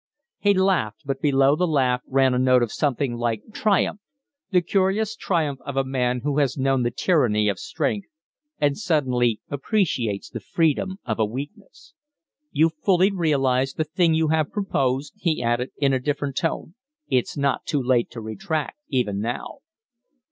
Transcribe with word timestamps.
He 0.39 0.55
laughed, 0.55 1.03
but 1.05 1.21
below 1.21 1.55
the 1.55 1.67
laugh 1.67 2.01
ran 2.07 2.33
a 2.33 2.39
note 2.39 2.63
of 2.63 2.71
something 2.71 3.17
like 3.17 3.53
triumph 3.53 3.99
the 4.49 4.63
curious 4.63 5.15
triumph 5.15 5.59
of 5.63 5.77
a 5.77 5.83
man 5.83 6.21
who 6.23 6.39
has 6.39 6.57
known 6.57 6.81
the 6.81 6.89
tyranny 6.89 7.47
of 7.49 7.59
strength 7.59 8.07
and 8.57 8.75
suddenly 8.75 9.41
appreciates 9.51 10.27
the 10.31 10.39
freedom 10.39 10.97
of 11.05 11.19
a 11.19 11.25
weakness. 11.25 11.93
"You 12.51 12.69
fully 12.83 13.11
realize 13.11 13.73
the 13.73 13.83
thing 13.83 14.15
you 14.15 14.29
have 14.29 14.49
proposed?" 14.51 15.13
he 15.17 15.43
added, 15.43 15.69
in 15.77 15.93
a 15.93 15.99
different 15.99 16.35
tone. 16.35 16.73
"It's 17.07 17.37
not 17.37 17.65
too 17.67 17.83
late 17.83 18.09
to 18.09 18.21
retract, 18.21 18.79
even 18.89 19.19
now." 19.19 19.59